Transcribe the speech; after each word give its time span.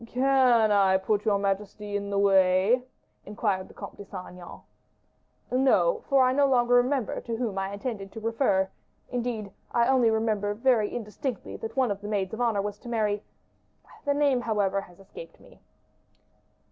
"Can 0.07 0.71
I 0.71 0.97
put 0.97 1.25
your 1.25 1.37
majesty 1.37 1.95
in 1.95 2.09
the 2.09 2.17
way?" 2.17 2.81
inquired 3.23 3.67
the 3.67 3.75
Comte 3.75 3.97
de 3.97 4.05
Saint 4.05 4.29
Aignan. 4.29 4.61
"No; 5.51 6.01
for 6.09 6.23
I 6.25 6.33
no 6.33 6.47
longer 6.47 6.73
remember 6.73 7.21
to 7.21 7.35
whom 7.37 7.59
I 7.59 7.69
intended 7.71 8.11
to 8.13 8.19
refer; 8.19 8.67
indeed, 9.11 9.51
I 9.71 9.85
only 9.85 10.09
remember 10.09 10.55
very 10.55 10.89
indistinctly, 10.91 11.55
that 11.57 11.77
one 11.77 11.91
of 11.91 12.01
the 12.01 12.07
maids 12.07 12.33
of 12.33 12.41
honor 12.41 12.63
was 12.63 12.79
to 12.79 12.89
marry 12.89 13.21
the 14.03 14.15
name, 14.15 14.41
however, 14.41 14.81
has 14.81 14.99
escaped 14.99 15.39
me." 15.39 15.59